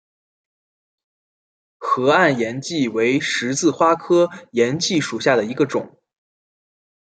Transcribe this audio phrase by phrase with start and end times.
[1.77, 5.95] 河岸岩荠为十字花科岩荠属下的一个种。